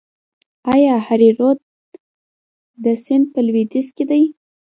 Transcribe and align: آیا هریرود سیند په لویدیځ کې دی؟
آیا 0.73 0.95
هریرود 1.07 1.59
سیند 3.05 3.25
په 3.33 3.39
لویدیځ 3.47 3.87
کې 3.95 4.03
دی؟ 4.09 4.23